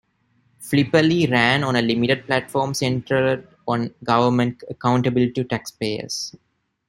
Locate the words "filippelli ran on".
0.59-1.75